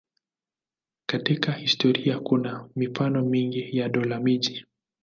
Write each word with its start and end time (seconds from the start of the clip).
Katika 1.05 1.51
historia 1.51 2.19
kuna 2.19 2.69
mifano 2.75 3.21
mingi 3.21 3.77
ya 3.77 3.89
dola-miji. 3.89 4.65